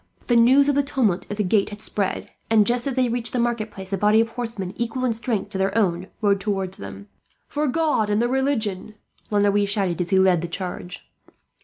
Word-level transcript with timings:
The 0.25 0.35
news 0.35 0.67
of 0.67 0.73
the 0.73 0.81
tumult 0.81 1.27
at 1.29 1.37
the 1.37 1.43
gate 1.43 1.69
had 1.69 1.79
spread 1.79 2.31
and, 2.49 2.65
just 2.65 2.87
as 2.87 2.95
they 2.95 3.07
reached 3.07 3.33
the 3.33 3.39
marketplace, 3.39 3.93
a 3.93 3.99
body 3.99 4.19
of 4.19 4.29
horsemen, 4.29 4.73
equal 4.75 5.05
in 5.05 5.13
strength 5.13 5.51
to 5.51 5.59
their 5.59 5.77
own, 5.77 6.07
rode 6.23 6.39
towards 6.39 6.79
them. 6.79 7.07
"For 7.47 7.67
God 7.67 8.09
and 8.09 8.19
the 8.19 8.27
religion!" 8.27 8.95
La 9.29 9.37
Noue 9.37 9.63
shouted, 9.67 10.01
as 10.01 10.09
he 10.09 10.17
led 10.17 10.41
the 10.41 10.47
charge. 10.47 11.07